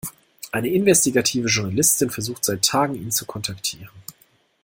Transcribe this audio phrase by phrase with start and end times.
[0.51, 3.91] Eine investigative Journalistin versucht seit Tagen, ihn zu kontaktieren.